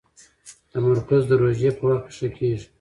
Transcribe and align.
تمرکز 0.71 1.23
د 1.27 1.31
روژې 1.41 1.69
په 1.77 1.83
وخت 1.89 2.05
کې 2.07 2.13
ښه 2.17 2.27
کېږي. 2.37 2.67